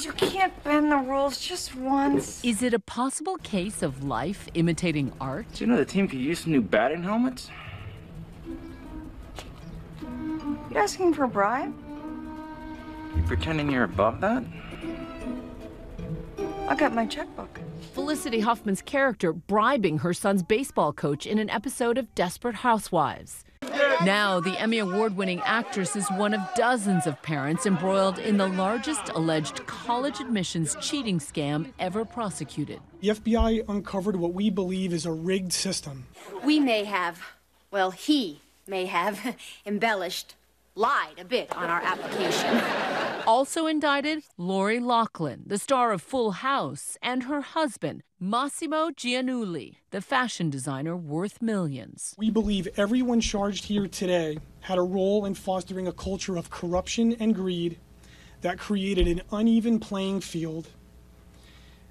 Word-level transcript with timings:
Please, 0.00 0.06
you 0.06 0.30
can't 0.30 0.64
bend 0.64 0.90
the 0.90 0.96
rules 0.96 1.38
just 1.38 1.74
once. 1.74 2.42
Is 2.42 2.62
it 2.62 2.72
a 2.72 2.78
possible 2.78 3.36
case 3.38 3.82
of 3.82 4.02
life 4.02 4.48
imitating 4.54 5.12
art? 5.20 5.46
Do 5.52 5.64
you 5.64 5.70
know 5.70 5.76
the 5.76 5.84
team 5.84 6.08
could 6.08 6.20
use 6.20 6.38
some 6.40 6.52
new 6.52 6.62
batting 6.62 7.02
helmets? 7.02 7.50
You 10.00 10.76
asking 10.76 11.12
for 11.12 11.24
a 11.24 11.28
bribe? 11.28 11.74
You 13.14 13.22
pretending 13.24 13.70
you're 13.70 13.84
above 13.84 14.22
that? 14.22 14.42
I 16.66 16.74
got 16.76 16.94
my 16.94 17.04
checkbook. 17.04 17.60
Felicity 17.92 18.40
Huffman's 18.40 18.80
character 18.80 19.34
bribing 19.34 19.98
her 19.98 20.14
son's 20.14 20.42
baseball 20.42 20.94
coach 20.94 21.26
in 21.26 21.38
an 21.38 21.50
episode 21.50 21.98
of 21.98 22.14
Desperate 22.14 22.56
Housewives. 22.56 23.44
Now, 24.04 24.40
the 24.40 24.58
Emmy 24.58 24.78
Award 24.78 25.14
winning 25.14 25.42
actress 25.44 25.94
is 25.94 26.08
one 26.12 26.32
of 26.32 26.40
dozens 26.56 27.06
of 27.06 27.20
parents 27.20 27.66
embroiled 27.66 28.18
in 28.18 28.38
the 28.38 28.48
largest 28.48 29.10
alleged 29.10 29.66
college 29.66 30.20
admissions 30.20 30.74
cheating 30.80 31.18
scam 31.18 31.72
ever 31.78 32.06
prosecuted. 32.06 32.80
The 33.00 33.08
FBI 33.08 33.68
uncovered 33.68 34.16
what 34.16 34.32
we 34.32 34.48
believe 34.48 34.94
is 34.94 35.04
a 35.04 35.12
rigged 35.12 35.52
system. 35.52 36.06
We 36.42 36.60
may 36.60 36.84
have, 36.84 37.20
well, 37.70 37.90
he 37.90 38.40
may 38.66 38.86
have 38.86 39.36
embellished, 39.66 40.34
lied 40.80 41.18
a 41.18 41.24
bit 41.24 41.54
on 41.56 41.68
our 41.68 41.82
application. 41.82 42.62
Also 43.26 43.66
indicted, 43.66 44.24
Lori 44.38 44.80
Loughlin, 44.80 45.42
the 45.46 45.58
star 45.58 45.92
of 45.92 46.00
Full 46.00 46.30
House, 46.32 46.96
and 47.02 47.24
her 47.24 47.42
husband, 47.42 48.02
Massimo 48.18 48.88
Giannulli, 48.90 49.76
the 49.90 50.00
fashion 50.00 50.48
designer 50.48 50.96
worth 50.96 51.42
millions. 51.42 52.14
We 52.16 52.30
believe 52.30 52.66
everyone 52.76 53.20
charged 53.20 53.66
here 53.66 53.86
today 53.86 54.38
had 54.60 54.78
a 54.78 54.82
role 54.82 55.26
in 55.26 55.34
fostering 55.34 55.86
a 55.86 55.92
culture 55.92 56.36
of 56.38 56.48
corruption 56.48 57.12
and 57.20 57.34
greed 57.34 57.78
that 58.40 58.58
created 58.58 59.06
an 59.06 59.20
uneven 59.30 59.78
playing 59.78 60.22
field 60.22 60.68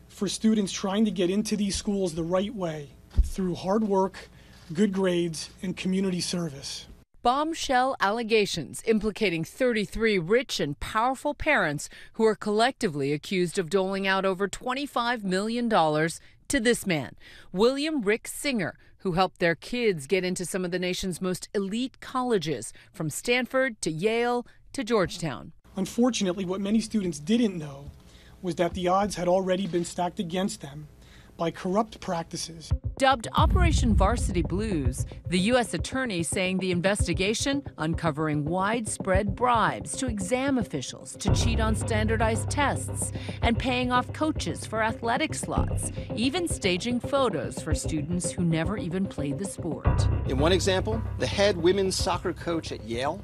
for 0.10 0.28
students 0.28 0.74
trying 0.74 1.06
to 1.06 1.12
get 1.12 1.30
into 1.30 1.56
these 1.56 1.76
schools 1.76 2.16
the 2.16 2.24
right 2.24 2.54
way 2.54 2.90
through 3.22 3.54
hard 3.54 3.84
work, 3.84 4.30
good 4.74 4.92
grades, 4.92 5.52
and 5.62 5.78
community 5.78 6.20
service. 6.20 6.88
Bombshell 7.22 7.98
allegations 8.00 8.82
implicating 8.86 9.44
33 9.44 10.18
rich 10.20 10.62
and 10.62 10.80
powerful 10.80 11.34
parents 11.34 11.90
who 12.14 12.24
are 12.24 12.36
collectively 12.36 13.12
accused 13.12 13.60
of 13.60 13.70
doling 13.70 14.08
out 14.08 14.24
over 14.24 14.48
$25 14.48 15.26
million 15.26 15.70
to 15.70 16.60
this 16.62 16.88
man, 16.88 17.18
William 17.52 18.04
Rick 18.04 18.26
Singer, 18.26 18.78
who 19.00 19.14
helped 19.14 19.40
their 19.40 19.56
kids 19.56 20.08
get 20.08 20.24
into 20.24 20.46
some 20.46 20.64
of 20.64 20.72
the 20.72 20.80
nation's 20.80 21.20
most 21.20 21.50
elite 21.54 22.00
colleges, 22.00 22.72
from 22.94 23.10
Stanford 23.10 23.82
to 23.82 23.92
Yale 23.92 24.48
to 24.72 24.86
Georgetown. 24.86 25.52
Unfortunately, 25.76 26.46
what 26.46 26.62
many 26.62 26.80
students 26.80 27.20
didn't 27.20 27.58
know 27.58 27.92
was 28.42 28.56
that 28.56 28.74
the 28.74 28.88
odds 28.88 29.16
had 29.16 29.28
already 29.28 29.68
been 29.68 29.84
stacked 29.84 30.20
against 30.20 30.62
them 30.62 30.88
by 31.40 31.50
corrupt 31.50 32.02
practices. 32.02 32.72
Dubbed 32.98 33.30
Operation 33.34 33.96
Varsity 33.96 34.42
Blues, 34.42 35.06
the 35.30 35.40
U.S. 35.52 35.74
Attorney 35.74 36.22
saying 36.22 36.58
the 36.58 36.72
investigation 36.72 37.64
uncovering 37.78 38.44
widespread 38.44 39.38
bribes 39.38 39.96
to 39.96 40.08
exam 40.08 40.58
officials 40.58 41.16
to 41.16 41.34
cheat 41.34 41.62
on 41.62 41.76
standardized 41.76 42.50
tests 42.50 43.14
and 43.42 43.58
paying 43.58 43.90
off 43.90 44.12
coaches 44.12 44.66
for 44.66 44.84
athletic 44.84 45.34
slots, 45.34 45.94
even 46.14 46.46
staging 46.46 47.00
photos 47.00 47.62
for 47.62 47.74
students 47.74 48.30
who 48.30 48.44
never 48.44 48.78
even 48.78 49.06
played 49.06 49.40
the 49.40 49.46
sport. 49.46 50.10
In 50.28 50.38
one 50.38 50.52
example, 50.52 51.02
the 51.20 51.28
head 51.28 51.56
women's 51.56 51.96
soccer 51.96 52.34
coach 52.34 52.74
at 52.74 52.84
Yale, 52.84 53.24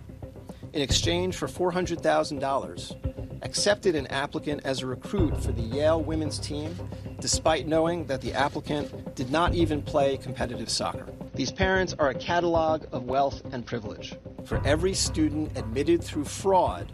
in 0.72 0.82
exchange 0.82 1.36
for 1.36 1.48
$400,000, 1.48 3.15
accepted 3.42 3.96
an 3.96 4.08
applicant 4.08 4.62
as 4.66 4.82
a 4.82 4.86
recruit 4.86 5.42
for 5.42 5.52
the 5.52 5.62
Yale 5.62 6.02
women's 6.02 6.40
team, 6.40 6.76
despite 7.20 7.68
knowing 7.68 8.06
that 8.06 8.22
the 8.22 8.34
applicant 8.34 9.16
did 9.16 9.32
not 9.32 9.54
even 9.54 9.82
play 9.82 10.18
competitive 10.18 10.70
soccer. 10.70 11.08
These 11.34 11.52
parents 11.52 11.94
are 12.00 12.10
a 12.10 12.16
catalog 12.16 12.86
of 12.92 13.04
wealth 13.04 13.42
and 13.52 13.66
privilege. 13.66 14.16
For 14.46 14.62
every 14.66 14.94
student 14.94 15.58
admitted 15.58 16.04
through 16.04 16.26
fraud, 16.26 16.92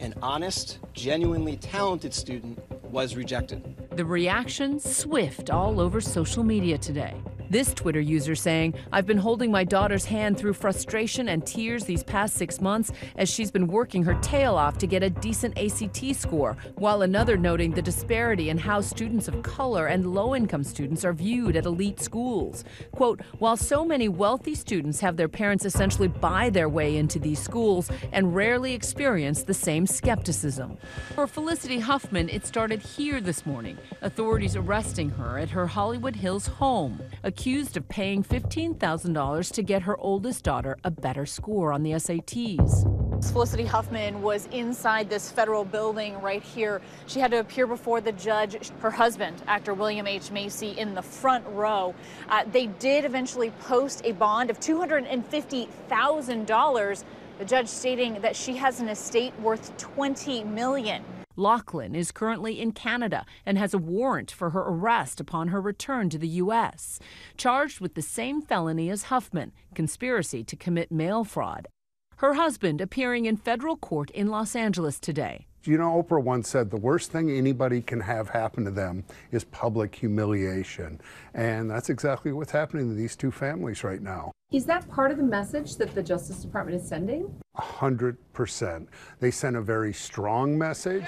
an 0.00 0.14
honest, 0.22 0.78
genuinely 0.92 1.56
talented 1.56 2.14
student 2.14 2.58
was 2.84 3.16
rejected. 3.16 3.76
The 3.96 4.04
reaction 4.04 4.80
swift 4.80 5.50
all 5.50 5.80
over 5.80 6.00
social 6.00 6.44
media 6.44 6.78
today. 6.78 7.14
This 7.50 7.72
Twitter 7.72 8.00
user 8.00 8.34
saying, 8.34 8.74
I've 8.92 9.06
been 9.06 9.16
holding 9.16 9.50
my 9.50 9.64
daughter's 9.64 10.04
hand 10.04 10.36
through 10.36 10.52
frustration 10.52 11.30
and 11.30 11.46
tears 11.46 11.84
these 11.84 12.02
past 12.02 12.34
six 12.34 12.60
months 12.60 12.92
as 13.16 13.30
she's 13.30 13.50
been 13.50 13.68
working 13.68 14.02
her 14.02 14.12
tail 14.20 14.54
off 14.54 14.76
to 14.78 14.86
get 14.86 15.02
a 15.02 15.08
decent 15.08 15.56
ACT 15.56 16.14
score, 16.14 16.58
while 16.74 17.00
another 17.00 17.38
noting 17.38 17.70
the 17.70 17.80
disparity 17.80 18.50
in 18.50 18.58
how 18.58 18.82
students 18.82 19.28
of 19.28 19.42
color 19.42 19.86
and 19.86 20.12
low 20.14 20.34
income 20.34 20.62
students 20.62 21.06
are 21.06 21.14
viewed 21.14 21.56
at 21.56 21.64
elite 21.64 22.00
schools. 22.00 22.64
Quote, 22.92 23.22
while 23.38 23.56
so 23.56 23.82
many 23.82 24.10
wealthy 24.10 24.54
students 24.54 25.00
have 25.00 25.16
their 25.16 25.28
parents 25.28 25.64
essentially 25.64 26.08
buy 26.08 26.50
their 26.50 26.68
way 26.68 26.98
into 26.98 27.18
these 27.18 27.38
schools 27.38 27.90
and 28.12 28.34
rarely 28.34 28.74
experience 28.74 29.42
the 29.42 29.54
same 29.54 29.86
skepticism. 29.86 30.76
For 31.14 31.26
Felicity 31.26 31.78
Huffman, 31.78 32.28
it 32.28 32.44
started 32.44 32.82
here 32.82 33.22
this 33.22 33.46
morning, 33.46 33.78
authorities 34.02 34.54
arresting 34.54 35.08
her 35.10 35.38
at 35.38 35.48
her 35.48 35.66
Hollywood 35.66 36.16
Hills 36.16 36.46
home 36.46 37.00
accused 37.38 37.76
of 37.76 37.88
paying 37.88 38.24
$15,000 38.24 39.52
to 39.52 39.62
get 39.62 39.82
her 39.82 39.96
oldest 40.00 40.42
daughter 40.42 40.76
a 40.82 40.90
better 40.90 41.24
score 41.24 41.72
on 41.72 41.84
the 41.84 41.92
SATs. 41.92 42.82
Felicity 43.30 43.64
Huffman 43.64 44.22
was 44.22 44.48
inside 44.50 45.08
this 45.08 45.30
federal 45.30 45.64
building 45.64 46.20
right 46.20 46.42
here. 46.42 46.82
She 47.06 47.20
had 47.20 47.30
to 47.30 47.38
appear 47.38 47.68
before 47.68 48.00
the 48.00 48.10
judge. 48.10 48.72
Her 48.80 48.90
husband, 48.90 49.40
actor 49.46 49.72
William 49.72 50.08
H. 50.08 50.32
Macy, 50.32 50.70
in 50.70 50.94
the 50.94 51.02
front 51.02 51.46
row. 51.50 51.94
Uh, 52.28 52.42
they 52.50 52.66
did 52.66 53.04
eventually 53.04 53.52
post 53.60 54.02
a 54.04 54.10
bond 54.10 54.50
of 54.50 54.58
$250,000. 54.58 57.04
The 57.38 57.44
judge 57.44 57.68
stating 57.68 58.20
that 58.20 58.34
she 58.34 58.56
has 58.56 58.80
an 58.80 58.88
estate 58.88 59.32
worth 59.38 59.78
$20 59.78 60.44
million. 60.44 61.04
Loughlin 61.38 61.94
is 61.94 62.12
currently 62.12 62.60
in 62.60 62.72
Canada 62.72 63.24
and 63.46 63.56
has 63.56 63.72
a 63.72 63.78
warrant 63.78 64.30
for 64.30 64.50
her 64.50 64.60
arrest 64.60 65.20
upon 65.20 65.48
her 65.48 65.60
return 65.60 66.10
to 66.10 66.18
the 66.18 66.28
U.S., 66.28 66.98
charged 67.36 67.80
with 67.80 67.94
the 67.94 68.02
same 68.02 68.42
felony 68.42 68.90
as 68.90 69.04
Huffman 69.04 69.52
conspiracy 69.74 70.44
to 70.44 70.56
commit 70.56 70.92
mail 70.92 71.24
fraud. 71.24 71.68
Her 72.16 72.34
husband 72.34 72.80
appearing 72.80 73.26
in 73.26 73.36
federal 73.36 73.76
court 73.76 74.10
in 74.10 74.28
Los 74.28 74.56
Angeles 74.56 74.98
today. 74.98 75.47
You 75.64 75.76
know, 75.76 76.02
Oprah 76.02 76.22
once 76.22 76.48
said 76.48 76.70
the 76.70 76.76
worst 76.76 77.10
thing 77.10 77.30
anybody 77.30 77.82
can 77.82 78.00
have 78.00 78.28
happen 78.28 78.64
to 78.64 78.70
them 78.70 79.04
is 79.32 79.44
public 79.44 79.94
humiliation. 79.94 81.00
And 81.34 81.70
that's 81.70 81.90
exactly 81.90 82.32
what's 82.32 82.52
happening 82.52 82.88
to 82.88 82.94
these 82.94 83.16
two 83.16 83.30
families 83.30 83.82
right 83.84 84.00
now. 84.00 84.32
Is 84.50 84.64
that 84.66 84.88
part 84.88 85.10
of 85.10 85.18
the 85.18 85.24
message 85.24 85.76
that 85.76 85.94
the 85.94 86.02
Justice 86.02 86.38
Department 86.38 86.80
is 86.80 86.88
sending? 86.88 87.34
A 87.56 87.60
hundred 87.60 88.16
percent. 88.32 88.88
They 89.20 89.30
sent 89.30 89.56
a 89.56 89.60
very 89.60 89.92
strong 89.92 90.56
message. 90.56 91.04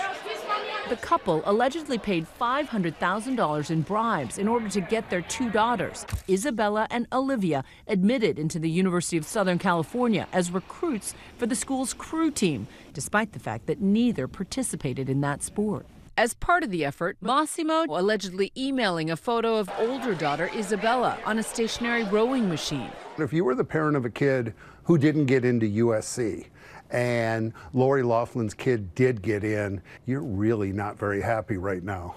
The 0.90 0.96
couple 0.96 1.40
allegedly 1.44 1.98
paid 1.98 2.26
$500,000 2.40 3.70
in 3.70 3.82
bribes 3.82 4.38
in 4.38 4.48
order 4.48 4.68
to 4.70 4.80
get 4.80 5.08
their 5.08 5.22
two 5.22 5.48
daughters, 5.48 6.04
Isabella 6.28 6.88
and 6.90 7.06
Olivia, 7.12 7.62
admitted 7.86 8.40
into 8.40 8.58
the 8.58 8.68
University 8.68 9.16
of 9.16 9.24
Southern 9.24 9.60
California 9.60 10.26
as 10.32 10.50
recruits 10.50 11.14
for 11.38 11.46
the 11.46 11.54
school's 11.54 11.94
crew 11.94 12.32
team, 12.32 12.66
despite 12.92 13.30
the 13.30 13.38
fact 13.38 13.66
that 13.66 13.80
neither 13.80 14.26
participated 14.26 15.08
in 15.08 15.20
that 15.20 15.44
sport. 15.44 15.86
As 16.18 16.34
part 16.34 16.64
of 16.64 16.70
the 16.70 16.84
effort, 16.84 17.16
Massimo 17.20 17.84
allegedly 17.88 18.50
emailing 18.56 19.12
a 19.12 19.16
photo 19.16 19.58
of 19.58 19.70
older 19.78 20.12
daughter 20.16 20.50
Isabella 20.56 21.20
on 21.24 21.38
a 21.38 21.42
stationary 21.44 22.02
rowing 22.02 22.48
machine. 22.48 22.90
If 23.16 23.32
you 23.32 23.44
were 23.44 23.54
the 23.54 23.62
parent 23.62 23.96
of 23.96 24.04
a 24.06 24.10
kid 24.10 24.54
who 24.82 24.98
didn't 24.98 25.26
get 25.26 25.44
into 25.44 25.66
USC, 25.66 26.46
and 26.90 27.52
Lori 27.72 28.02
Loughlin's 28.02 28.54
kid 28.54 28.94
did 28.94 29.22
get 29.22 29.44
in, 29.44 29.82
you're 30.06 30.22
really 30.22 30.72
not 30.72 30.98
very 30.98 31.20
happy 31.20 31.56
right 31.56 31.82
now. 31.82 32.16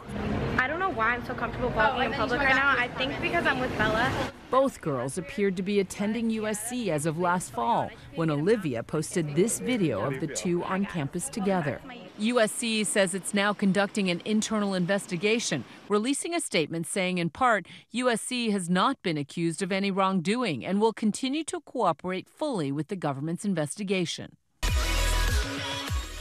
I 0.57 0.67
don't 0.67 0.79
know 0.79 0.89
why 0.89 1.09
I'm 1.09 1.25
so 1.25 1.33
comfortable 1.33 1.69
vlogging 1.69 1.97
oh, 1.97 2.01
in 2.01 2.13
public 2.13 2.39
right 2.39 2.55
now. 2.55 2.75
I 2.77 2.87
think 2.87 3.19
because 3.21 3.45
I'm 3.45 3.59
with 3.59 3.75
Bella. 3.77 4.11
Both 4.49 4.81
girls 4.81 5.17
appeared 5.17 5.57
to 5.57 5.63
be 5.63 5.79
attending 5.79 6.29
USC 6.29 6.89
as 6.89 7.05
of 7.05 7.17
last 7.17 7.51
fall 7.51 7.89
when 8.15 8.29
Olivia 8.29 8.83
posted 8.83 9.35
this 9.35 9.59
video 9.59 10.01
of 10.01 10.19
the 10.19 10.27
two 10.27 10.63
on 10.63 10.85
campus 10.85 11.29
together. 11.29 11.81
USC 12.19 12.85
says 12.85 13.15
it's 13.15 13.33
now 13.33 13.53
conducting 13.53 14.11
an 14.11 14.21
internal 14.25 14.75
investigation, 14.75 15.65
releasing 15.89 16.35
a 16.35 16.39
statement 16.39 16.85
saying, 16.85 17.17
in 17.17 17.31
part, 17.31 17.65
USC 17.93 18.51
has 18.51 18.69
not 18.69 19.01
been 19.01 19.17
accused 19.17 19.63
of 19.63 19.71
any 19.71 19.89
wrongdoing 19.89 20.63
and 20.63 20.79
will 20.79 20.93
continue 20.93 21.43
to 21.45 21.59
cooperate 21.61 22.29
fully 22.29 22.71
with 22.71 22.89
the 22.89 22.95
government's 22.95 23.45
investigation. 23.45 24.37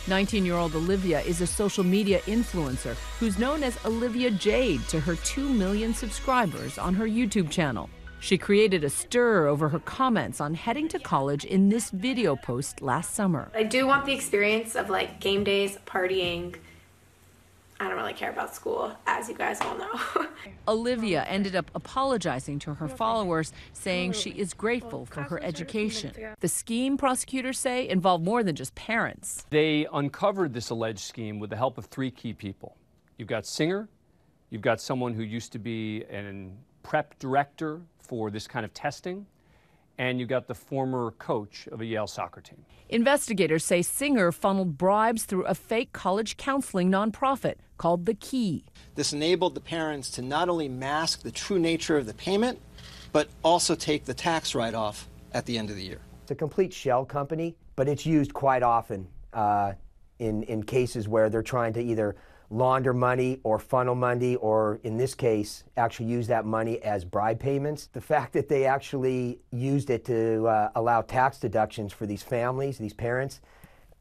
19 0.09 0.45
year 0.45 0.57
old 0.57 0.75
Olivia 0.75 1.21
is 1.21 1.41
a 1.41 1.47
social 1.47 1.85
media 1.85 2.19
influencer 2.23 2.95
who's 3.21 3.39
known 3.39 3.63
as 3.63 3.79
Olivia 3.85 4.31
Jade 4.31 4.81
to 4.89 4.99
her 4.99 5.15
2 5.17 5.49
million 5.49 5.95
subscribers 5.95 6.77
on 6.77 6.93
her 6.95 7.07
YouTube 7.07 7.51
channel. 7.51 7.89
She 8.19 8.37
created 8.37 8.85
a 8.85 8.91
stir 8.91 9.47
over 9.47 9.69
her 9.69 9.79
comments 9.81 10.41
on 10.41 10.55
heading 10.55 10.89
to 10.89 10.99
college 10.99 11.45
in 11.45 11.69
this 11.69 11.91
video 11.91 12.35
post 12.37 12.83
last 12.83 13.15
summer. 13.15 13.51
I 13.55 13.63
do 13.63 13.87
want 13.87 14.05
the 14.05 14.13
experience 14.13 14.75
of 14.75 14.91
like 14.91 15.21
game 15.21 15.45
days, 15.45 15.79
partying. 15.87 16.57
I 17.83 17.89
don't 17.89 17.97
really 17.97 18.13
care 18.13 18.31
about 18.31 18.55
school, 18.55 18.97
as 19.09 19.29
you 19.29 19.35
guys 19.35 19.61
all 19.61 19.77
know. 19.77 19.91
Olivia 20.69 21.25
ended 21.25 21.57
up 21.57 21.69
apologizing 21.75 22.61
to 22.61 22.75
her 22.75 22.87
followers, 22.87 23.53
saying 23.73 24.13
she 24.13 24.31
is 24.31 24.55
grateful 24.55 25.05
for 25.05 25.23
her 25.23 25.43
education. 25.43 26.13
The 26.39 26.47
scheme, 26.47 26.97
prosecutors 26.97 27.59
say, 27.59 27.89
involved 27.89 28.25
more 28.25 28.45
than 28.45 28.55
just 28.55 28.77
parents. 28.77 29.47
They 29.51 29.89
uncovered 29.93 30.55
this 30.55 30.71
alleged 30.71 31.01
scheme 31.01 31.41
with 31.41 31.51
the 31.51 31.57
help 31.57 31.77
of 31.77 31.87
three 31.87 32.13
key 32.13 32.33
people. 32.33 32.77
You've 33.19 33.27
got 33.27 33.47
Singer, 33.47 33.89
you've 34.51 34.63
got 34.63 34.81
someone 34.81 35.13
who 35.13 35.25
used 35.25 35.51
to 35.51 35.59
be 35.59 36.05
an 36.09 36.57
prep 36.85 37.19
director 37.19 37.81
for 37.99 38.31
this 38.31 38.47
kind 38.47 38.65
of 38.65 38.73
testing, 38.73 39.27
and 39.99 40.21
you 40.21 40.27
got 40.27 40.47
the 40.47 40.55
former 40.55 41.11
coach 41.19 41.67
of 41.73 41.81
a 41.81 41.85
Yale 41.85 42.07
soccer 42.07 42.41
team. 42.41 42.65
Investigators 42.89 43.65
say 43.65 43.83
Singer 43.83 44.31
funneled 44.31 44.77
bribes 44.77 45.25
through 45.25 45.47
a 45.47 45.55
fake 45.55 45.93
college 45.93 46.37
counseling 46.37 46.91
nonprofit 46.91 47.55
called 47.83 48.07
The 48.07 48.15
Key. 48.15 48.65
This 48.95 49.13
enabled 49.13 49.57
the 49.57 49.61
parents 49.61 50.09
to 50.11 50.23
not 50.23 50.49
only 50.49 50.69
mask 50.69 51.23
the 51.23 51.33
true 51.33 51.59
nature 51.59 51.97
of 51.97 52.07
the 52.07 52.15
payment, 52.15 52.61
but 53.11 53.27
also 53.43 53.75
take 53.75 54.05
the 54.05 54.15
tax 54.15 54.55
write 54.55 54.75
off 54.75 55.09
at 55.33 55.47
the 55.47 55.59
end 55.59 55.69
of 55.69 55.75
the 55.75 55.83
year. 55.83 55.99
It's 56.23 56.31
a 56.31 56.37
complete 56.37 56.73
shell 56.73 57.05
company, 57.05 57.57
but 57.75 57.89
it's 57.89 58.07
used 58.07 58.33
quite 58.33 58.63
often 58.63 59.09
uh, 59.33 59.73
in, 60.21 60.45
in 60.45 60.63
cases 60.63 61.09
where 61.09 61.29
they're 61.29 61.43
trying 61.43 61.73
to 61.73 61.83
either 61.83 62.15
launder 62.51 62.93
money 62.93 63.41
or 63.43 63.59
funnel 63.59 63.97
money, 63.97 64.37
or 64.37 64.79
in 64.85 64.97
this 64.97 65.17
case, 65.17 65.65
actually 65.77 66.07
use 66.07 66.29
that 66.29 66.45
money 66.45 66.81
as 66.85 67.05
bribe 67.05 67.41
payments. 67.41 67.89
The 67.93 68.01
fact 68.01 68.33
that 68.35 68.49
they 68.49 68.65
actually 68.65 69.41
used 69.51 69.91
it 69.91 70.05
to 70.05 70.47
uh, 70.47 70.71
allow 70.77 71.03
tax 71.03 71.41
deductions 71.41 71.93
for 71.93 72.07
these 72.07 72.23
families, 72.23 72.79
these 72.79 72.95
parents, 72.95 73.41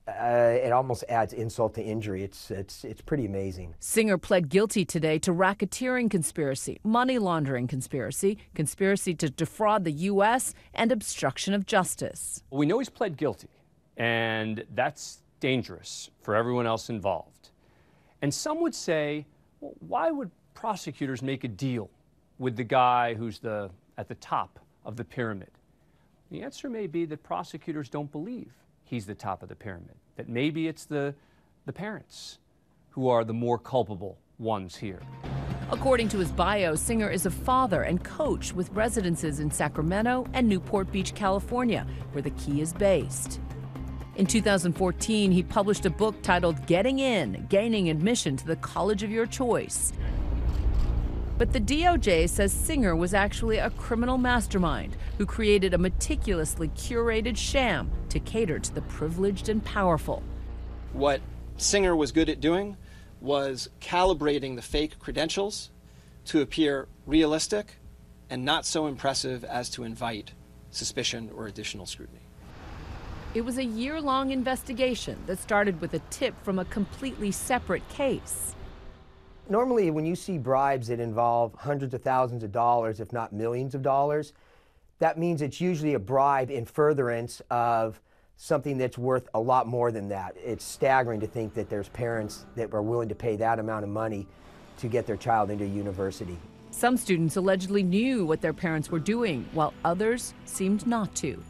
uh, 0.08 0.58
it 0.64 0.72
almost 0.72 1.04
adds 1.10 1.34
insult 1.34 1.76
to 1.76 1.84
injury. 1.84 2.24
It's, 2.24 2.52
it's, 2.52 2.84
it's 2.84 3.02
pretty 3.02 3.26
amazing. 3.26 3.76
Singer 3.80 4.18
pled 4.18 4.50
guilty 4.50 4.84
today 4.84 5.20
to 5.20 5.32
racketeering 5.32 6.10
conspiracy, 6.10 6.80
money 6.84 7.18
laundering 7.20 7.68
conspiracy, 7.68 8.38
conspiracy 8.56 9.14
to 9.16 9.30
defraud 9.30 9.84
the 9.84 9.92
U.S., 9.92 10.54
and 10.74 10.92
obstruction 10.92 11.54
of 11.54 11.66
justice. 11.66 12.44
We 12.50 12.66
know 12.66 12.80
he's 12.80 12.90
pled 12.90 13.18
guilty, 13.18 13.50
and 13.98 14.66
that's 14.74 15.22
dangerous 15.40 16.10
for 16.22 16.36
everyone 16.36 16.66
else 16.66 16.90
involved. 16.90 17.50
And 18.22 18.34
some 18.34 18.62
would 18.62 18.76
say, 18.76 19.26
well, 19.60 19.74
why 19.80 20.12
would 20.12 20.32
prosecutors 20.54 21.22
make 21.22 21.44
a 21.44 21.48
deal 21.48 21.90
with 22.40 22.56
the 22.56 22.64
guy 22.64 23.14
who's 23.14 23.40
the, 23.40 23.70
at 23.98 24.08
the 24.08 24.16
top 24.16 24.60
of 24.86 24.98
the 24.98 25.04
pyramid? 25.04 25.50
The 26.32 26.42
answer 26.42 26.70
may 26.70 26.88
be 26.88 27.06
that 27.06 27.24
prosecutors 27.24 27.90
don't 27.90 28.12
believe 28.12 28.54
he's 28.92 29.06
the 29.06 29.16
top 29.16 29.42
of 29.42 29.50
the 29.50 29.56
pyramid, 29.56 29.96
that 30.18 30.30
maybe 30.30 30.68
it's 30.68 30.86
the, 30.86 31.16
the 31.66 31.74
parents 31.74 32.38
who 32.90 33.08
are 33.08 33.24
the 33.24 33.34
more 33.34 33.58
culpable 33.58 34.20
ones 34.38 34.76
here. 34.76 35.00
According 35.72 36.10
to 36.10 36.18
his 36.18 36.30
bio, 36.30 36.76
Singer 36.76 37.10
is 37.10 37.26
a 37.26 37.32
father 37.32 37.84
and 37.84 38.04
coach 38.04 38.54
with 38.54 38.70
residences 38.72 39.40
in 39.40 39.50
Sacramento 39.50 40.28
and 40.34 40.48
Newport 40.48 40.92
Beach, 40.92 41.16
California, 41.16 41.88
where 42.12 42.22
the 42.22 42.32
key 42.32 42.60
is 42.60 42.74
based. 42.74 43.40
In 44.18 44.26
2014, 44.26 45.32
he 45.32 45.42
published 45.42 45.86
a 45.86 45.90
book 45.90 46.22
titled 46.22 46.68
Getting 46.68 47.00
In 47.00 47.48
Gaining 47.50 47.90
Admission 47.90 48.36
to 48.36 48.46
the 48.46 48.58
College 48.58 49.04
of 49.04 49.10
Your 49.10 49.26
Choice. 49.26 49.94
But 51.42 51.54
the 51.54 51.60
DOJ 51.60 52.30
says 52.30 52.54
Singer 52.54 52.96
was 52.96 53.16
actually 53.16 53.58
a 53.58 53.72
criminal 53.72 54.20
mastermind 54.20 54.96
who 55.18 55.26
created 55.26 55.74
a 55.74 55.80
meticulously 55.80 56.68
curated 56.68 57.36
sham 57.36 57.90
to 58.10 58.20
cater 58.20 58.60
to 58.60 58.76
the 58.76 58.84
privileged 58.84 59.50
and 59.50 59.66
powerful. 59.66 60.22
What 60.94 61.20
Singer 61.58 61.96
was 61.96 62.12
good 62.12 62.30
at 62.30 62.42
doing 62.42 62.78
was 63.20 63.72
calibrating 63.80 64.56
the 64.56 64.62
fake 64.62 65.00
credentials 65.00 65.72
to 66.26 66.42
appear 66.42 66.88
realistic 67.08 67.78
and 68.30 68.46
not 68.46 68.64
so 68.64 68.86
impressive 68.86 69.44
as 69.44 69.68
to 69.72 69.84
invite 69.84 70.34
suspicion 70.70 71.32
or 71.36 71.48
additional 71.48 71.88
scrutiny. 71.88 72.22
It 73.34 73.42
was 73.42 73.58
a 73.58 73.66
year 73.66 74.00
long 74.00 74.30
investigation 74.30 75.18
that 75.26 75.40
started 75.40 75.82
with 75.82 75.96
a 75.96 76.00
tip 76.12 76.36
from 76.44 76.60
a 76.60 76.66
completely 76.66 77.32
separate 77.32 77.90
case. 77.90 78.54
Normally, 79.52 79.92
when 79.92 80.06
you 80.06 80.16
see 80.16 80.38
bribes 80.38 80.88
that 80.88 81.02
involve 81.02 81.54
hundreds 81.56 81.94
of 81.94 82.02
thousands 82.02 82.42
of 82.42 82.54
dollars, 82.54 83.02
if 83.02 83.12
not 83.12 83.34
millions 83.34 83.76
of 83.76 83.82
dollars, 83.82 84.32
that 85.00 85.20
means 85.20 85.42
it's 85.42 85.60
usually 85.60 85.94
a 85.94 86.00
bribe 86.00 86.50
in 86.50 86.64
furtherance 86.64 87.42
of 87.50 88.00
something 88.38 88.78
that's 88.78 88.98
worth 88.98 89.28
a 89.34 89.40
lot 89.42 89.68
more 89.68 89.92
than 89.92 90.08
that. 90.08 90.38
It's 90.38 90.64
staggering 90.64 91.20
to 91.20 91.28
think 91.28 91.54
that 91.56 91.70
there's 91.70 91.90
parents 91.90 92.46
that 92.56 92.74
are 92.74 92.82
willing 92.82 93.10
to 93.10 93.16
pay 93.16 93.36
that 93.36 93.60
amount 93.60 93.84
of 93.84 93.90
money 93.90 94.26
to 94.78 94.88
get 94.88 95.06
their 95.06 95.18
child 95.18 95.50
into 95.50 95.66
university. 95.66 96.38
Some 96.70 96.96
students 96.96 97.36
allegedly 97.36 97.84
knew 97.84 98.26
what 98.26 98.40
their 98.40 98.54
parents 98.54 98.90
were 98.90 99.00
doing, 99.00 99.46
while 99.52 99.74
others 99.84 100.34
seemed 100.46 100.88
not 100.88 101.14
to. 101.16 101.44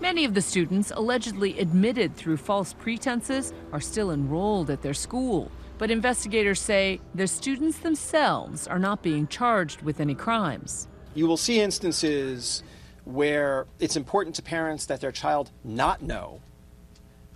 Many 0.00 0.24
of 0.24 0.34
the 0.34 0.42
students, 0.42 0.90
allegedly 0.90 1.56
admitted 1.60 2.16
through 2.16 2.38
false 2.38 2.72
pretenses, 2.72 3.52
are 3.72 3.80
still 3.80 4.10
enrolled 4.10 4.70
at 4.70 4.82
their 4.82 4.92
school. 4.92 5.52
But 5.78 5.90
investigators 5.90 6.60
say 6.60 7.00
the 7.14 7.26
students 7.26 7.78
themselves 7.78 8.66
are 8.66 8.78
not 8.78 9.02
being 9.02 9.26
charged 9.26 9.82
with 9.82 10.00
any 10.00 10.14
crimes. 10.14 10.88
You 11.14 11.26
will 11.26 11.36
see 11.36 11.60
instances 11.60 12.62
where 13.04 13.66
it's 13.78 13.96
important 13.96 14.36
to 14.36 14.42
parents 14.42 14.86
that 14.86 15.00
their 15.00 15.12
child 15.12 15.50
not 15.62 16.02
know 16.02 16.40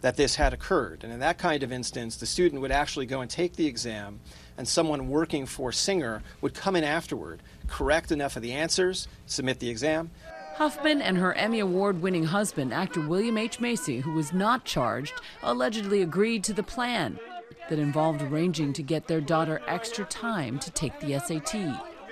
that 0.01 0.17
this 0.17 0.37
had 0.37 0.55
occurred. 0.55 1.05
And 1.05 1.13
in 1.13 1.21
that 1.21 1.37
kind 1.37 1.63
of 1.63 1.71
instance, 1.71 2.17
the 2.17 2.27
student 2.27 2.63
would 2.63 2.73
actually 2.73 3.05
go 3.05 3.21
and 3.21 3.31
take 3.31 3.57
the 3.57 3.67
exam, 3.67 4.21
and 4.57 4.67
someone 4.67 5.09
working 5.09 5.45
for 5.45 5.71
Singer 5.71 6.23
would 6.41 6.55
come 6.55 6.75
in 6.75 6.85
afterward, 6.85 7.43
correct 7.69 8.11
enough 8.11 8.37
of 8.37 8.43
the 8.43 8.53
answers, 8.53 9.07
submit 9.27 9.59
the 9.61 9.69
exam, 9.69 10.11
Huffman 10.55 11.01
and 11.01 11.17
her 11.17 11.33
Emmy 11.35 11.61
Award 11.61 12.03
winning 12.03 12.25
husband, 12.25 12.75
actor 12.75 13.01
William 13.01 13.39
H. 13.39 13.61
Macy, 13.61 14.01
who 14.01 14.13
was 14.13 14.35
not 14.35 14.67
charged, 14.67 15.15
allegedly 15.43 16.03
agreed 16.03 16.45
to 16.45 16.53
the 16.53 16.63
plan 16.63 17.19
that 17.69 17.79
involved 17.79 18.23
arranging 18.23 18.73
to 18.75 18.82
get 18.82 19.06
their 19.06 19.20
daughter 19.20 19.61
extra 19.67 20.05
time 20.05 20.58
to 20.58 20.70
take 20.70 20.99
the 21.00 21.19
SAT. 21.19 21.55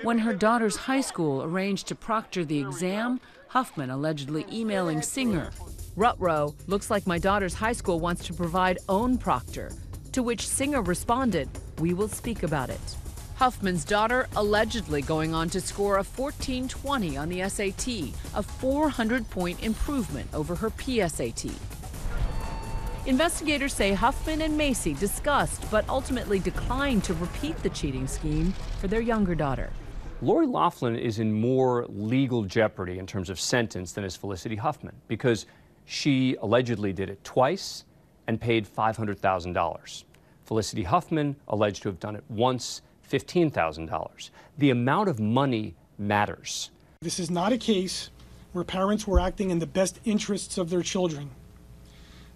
When 0.03 0.19
her 0.19 0.33
daughter's 0.33 0.75
high 0.75 1.01
school 1.01 1.43
arranged 1.43 1.87
to 1.87 1.95
proctor 1.95 2.45
the 2.45 2.59
exam, 2.59 3.19
Huffman 3.49 3.89
allegedly 3.89 4.45
emailing 4.51 5.01
Singer. 5.01 5.51
Rutrow, 5.97 6.55
looks 6.67 6.89
like 6.89 7.05
my 7.05 7.17
daughter's 7.17 7.53
high 7.53 7.73
school 7.73 7.99
wants 7.99 8.25
to 8.27 8.33
provide 8.33 8.77
own 8.87 9.17
proctor. 9.17 9.71
To 10.13 10.23
which 10.23 10.47
Singer 10.47 10.81
responded, 10.81 11.49
We 11.79 11.93
will 11.93 12.07
speak 12.07 12.43
about 12.43 12.69
it. 12.69 12.95
Huffman's 13.35 13.85
daughter 13.85 14.27
allegedly 14.35 15.01
going 15.01 15.33
on 15.33 15.49
to 15.49 15.61
score 15.61 15.95
a 15.95 16.03
1420 16.03 17.17
on 17.17 17.29
the 17.29 17.47
SAT, 17.49 18.13
a 18.35 18.43
400 18.43 19.29
point 19.29 19.63
improvement 19.63 20.27
over 20.33 20.55
her 20.55 20.69
PSAT. 20.69 21.53
Investigators 23.05 23.73
say 23.73 23.93
Huffman 23.93 24.41
and 24.41 24.57
Macy 24.57 24.93
discussed 24.93 25.65
but 25.71 25.87
ultimately 25.87 26.37
declined 26.37 27.03
to 27.05 27.13
repeat 27.15 27.57
the 27.63 27.69
cheating 27.69 28.07
scheme 28.07 28.53
for 28.79 28.87
their 28.87 28.99
younger 28.99 29.33
daughter. 29.33 29.71
Lori 30.21 30.45
Loughlin 30.45 30.97
is 30.97 31.19
in 31.19 31.31
more 31.31 31.85
legal 31.87 32.43
jeopardy 32.43 32.99
in 32.99 33.07
terms 33.07 33.29
of 33.29 33.39
sentence 33.39 33.93
than 33.93 34.03
is 34.03 34.17
Felicity 34.17 34.57
Huffman 34.57 34.95
because 35.07 35.45
she 35.85 36.35
allegedly 36.41 36.91
did 36.91 37.09
it 37.09 37.23
twice 37.23 37.85
and 38.27 38.39
paid 38.39 38.67
$500,000. 38.67 40.03
Felicity 40.43 40.83
Huffman 40.83 41.37
alleged 41.47 41.81
to 41.83 41.89
have 41.89 42.01
done 42.01 42.17
it 42.17 42.23
once 42.27 42.81
$15,000. 43.09 44.29
The 44.57 44.71
amount 44.71 45.07
of 45.07 45.19
money 45.21 45.73
matters. 45.97 46.69
This 47.01 47.17
is 47.17 47.31
not 47.31 47.53
a 47.53 47.57
case 47.57 48.09
where 48.51 48.65
parents 48.65 49.07
were 49.07 49.21
acting 49.21 49.51
in 49.51 49.59
the 49.59 49.65
best 49.65 49.99
interests 50.03 50.57
of 50.57 50.69
their 50.69 50.81
children. 50.81 51.29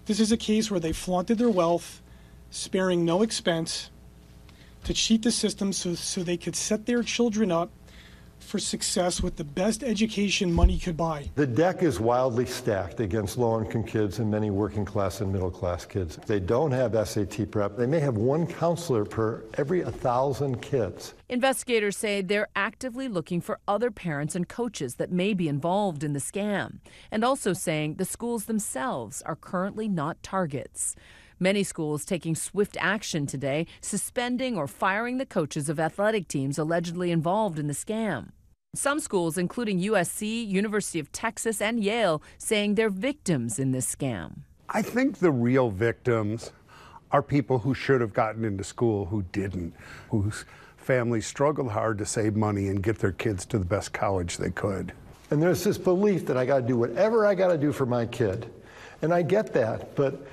This 0.05 0.19
is 0.19 0.31
a 0.31 0.37
case 0.37 0.69
where 0.69 0.79
they 0.79 0.91
flaunted 0.91 1.37
their 1.37 1.49
wealth, 1.49 2.01
sparing 2.49 3.05
no 3.05 3.21
expense, 3.21 3.89
to 4.83 4.93
cheat 4.93 5.23
the 5.23 5.31
system 5.31 5.71
so, 5.71 5.95
so 5.95 6.23
they 6.23 6.37
could 6.37 6.55
set 6.55 6.85
their 6.85 7.03
children 7.03 7.51
up 7.51 7.71
for 8.43 8.59
success 8.59 9.21
with 9.21 9.35
the 9.35 9.43
best 9.43 9.83
education 9.83 10.51
money 10.51 10.77
could 10.77 10.97
buy. 10.97 11.29
The 11.35 11.47
deck 11.47 11.81
is 11.81 11.99
wildly 11.99 12.45
stacked 12.45 12.99
against 12.99 13.37
low 13.37 13.59
income 13.59 13.83
kids 13.83 14.19
and 14.19 14.29
many 14.29 14.49
working 14.51 14.85
class 14.85 15.21
and 15.21 15.31
middle 15.31 15.49
class 15.49 15.85
kids. 15.85 16.17
They 16.27 16.39
don't 16.39 16.71
have 16.71 16.93
SAT 17.07 17.49
prep. 17.49 17.77
They 17.77 17.87
may 17.87 17.99
have 17.99 18.17
one 18.17 18.45
counselor 18.45 19.05
per 19.05 19.43
every 19.55 19.83
1,000 19.83 20.61
kids. 20.61 21.13
Investigators 21.29 21.97
say 21.97 22.21
they're 22.21 22.49
actively 22.55 23.07
looking 23.07 23.41
for 23.41 23.59
other 23.67 23.89
parents 23.89 24.35
and 24.35 24.47
coaches 24.47 24.95
that 24.95 25.11
may 25.11 25.33
be 25.33 25.47
involved 25.47 26.03
in 26.03 26.13
the 26.13 26.19
scam, 26.19 26.79
and 27.11 27.23
also 27.23 27.53
saying 27.53 27.95
the 27.95 28.05
schools 28.05 28.45
themselves 28.45 29.21
are 29.23 29.35
currently 29.35 29.87
not 29.87 30.21
targets. 30.21 30.95
Many 31.39 31.63
schools 31.63 32.05
taking 32.05 32.35
swift 32.35 32.77
action 32.79 33.25
today, 33.25 33.67
suspending 33.81 34.57
or 34.57 34.67
firing 34.67 35.17
the 35.17 35.25
coaches 35.25 35.69
of 35.69 35.79
athletic 35.79 36.27
teams 36.27 36.57
allegedly 36.57 37.11
involved 37.11 37.59
in 37.59 37.67
the 37.67 37.73
scam. 37.73 38.29
Some 38.75 38.99
schools, 38.99 39.37
including 39.37 39.79
USC, 39.81 40.47
University 40.47 40.99
of 40.99 41.11
Texas, 41.11 41.61
and 41.61 41.83
Yale, 41.83 42.23
saying 42.37 42.75
they're 42.75 42.89
victims 42.89 43.59
in 43.59 43.71
this 43.71 43.93
scam. 43.93 44.39
I 44.69 44.81
think 44.81 45.19
the 45.19 45.31
real 45.31 45.69
victims 45.69 46.51
are 47.11 47.21
people 47.21 47.59
who 47.59 47.75
should 47.75 48.01
have 48.01 48.13
gotten 48.13 48.43
into 48.43 48.63
school 48.63 49.05
who 49.05 49.21
didn't, 49.31 49.75
whose 50.09 50.45
families 50.77 51.27
struggled 51.27 51.71
hard 51.71 51.99
to 51.99 52.05
save 52.05 52.35
money 52.35 52.67
and 52.67 52.81
get 52.81 52.97
their 52.97 53.11
kids 53.11 53.45
to 53.45 53.59
the 53.59 53.65
best 53.65 53.93
college 53.93 54.37
they 54.37 54.49
could. 54.49 54.91
And 55.29 55.41
there's 55.41 55.63
this 55.63 55.77
belief 55.77 56.25
that 56.25 56.37
I 56.37 56.45
got 56.45 56.61
to 56.61 56.67
do 56.67 56.77
whatever 56.77 57.25
I 57.25 57.35
got 57.35 57.49
to 57.49 57.57
do 57.57 57.71
for 57.71 57.85
my 57.85 58.05
kid. 58.05 58.51
And 59.01 59.13
I 59.13 59.21
get 59.21 59.53
that, 59.53 59.95
but 59.95 60.25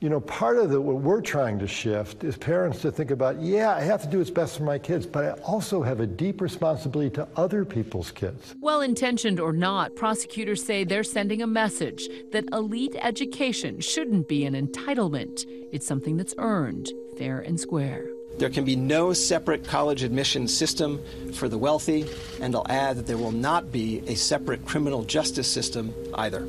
you 0.00 0.08
know, 0.08 0.20
part 0.20 0.56
of 0.56 0.70
the, 0.70 0.80
what 0.80 0.96
we're 0.96 1.20
trying 1.20 1.58
to 1.58 1.66
shift 1.66 2.24
is 2.24 2.36
parents 2.36 2.80
to 2.80 2.90
think 2.90 3.10
about, 3.10 3.40
yeah, 3.40 3.74
I 3.74 3.82
have 3.82 4.00
to 4.02 4.08
do 4.08 4.18
what's 4.18 4.30
best 4.30 4.56
for 4.56 4.62
my 4.62 4.78
kids, 4.78 5.04
but 5.04 5.24
I 5.24 5.30
also 5.42 5.82
have 5.82 6.00
a 6.00 6.06
deep 6.06 6.40
responsibility 6.40 7.10
to 7.16 7.28
other 7.36 7.66
people's 7.66 8.10
kids. 8.10 8.54
Well 8.60 8.80
intentioned 8.80 9.38
or 9.38 9.52
not, 9.52 9.94
prosecutors 9.96 10.64
say 10.64 10.84
they're 10.84 11.04
sending 11.04 11.42
a 11.42 11.46
message 11.46 12.08
that 12.32 12.44
elite 12.50 12.96
education 13.02 13.80
shouldn't 13.80 14.26
be 14.26 14.46
an 14.46 14.54
entitlement. 14.54 15.44
It's 15.70 15.86
something 15.86 16.16
that's 16.16 16.34
earned, 16.38 16.90
fair 17.18 17.40
and 17.40 17.60
square. 17.60 18.06
There 18.38 18.48
can 18.48 18.64
be 18.64 18.76
no 18.76 19.12
separate 19.12 19.66
college 19.66 20.02
admission 20.02 20.48
system 20.48 20.98
for 21.34 21.46
the 21.46 21.58
wealthy, 21.58 22.06
and 22.40 22.56
I'll 22.56 22.66
add 22.70 22.96
that 22.96 23.06
there 23.06 23.18
will 23.18 23.32
not 23.32 23.70
be 23.70 24.02
a 24.06 24.14
separate 24.14 24.64
criminal 24.64 25.04
justice 25.04 25.46
system 25.46 25.92
either. 26.14 26.48